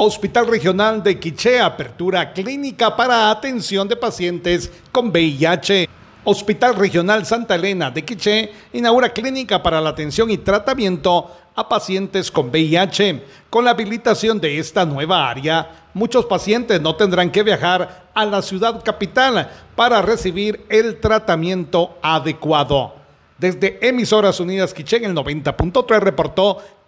Hospital 0.00 0.46
Regional 0.46 1.02
de 1.02 1.18
Quiché, 1.18 1.58
apertura 1.58 2.32
clínica 2.32 2.94
para 2.94 3.32
atención 3.32 3.88
de 3.88 3.96
pacientes 3.96 4.70
con 4.92 5.08
VIH. 5.08 5.88
Hospital 6.22 6.76
Regional 6.76 7.26
Santa 7.26 7.56
Elena 7.56 7.90
de 7.90 8.04
Quiché 8.04 8.52
inaugura 8.72 9.12
clínica 9.12 9.60
para 9.60 9.80
la 9.80 9.90
atención 9.90 10.30
y 10.30 10.38
tratamiento 10.38 11.36
a 11.56 11.68
pacientes 11.68 12.30
con 12.30 12.48
VIH. 12.50 13.24
Con 13.50 13.64
la 13.64 13.72
habilitación 13.72 14.40
de 14.40 14.60
esta 14.60 14.84
nueva 14.84 15.28
área, 15.28 15.88
muchos 15.94 16.26
pacientes 16.26 16.80
no 16.80 16.94
tendrán 16.94 17.32
que 17.32 17.42
viajar 17.42 18.04
a 18.14 18.24
la 18.24 18.40
ciudad 18.40 18.84
capital 18.84 19.50
para 19.74 20.00
recibir 20.00 20.64
el 20.68 21.00
tratamiento 21.00 21.98
adecuado. 22.02 22.94
Desde 23.36 23.78
Emisoras 23.80 24.38
Unidas 24.38 24.72
Quiché 24.72 24.98
en 24.98 25.06
el 25.06 25.14
90.3 25.16 25.98
reportó 25.98 26.58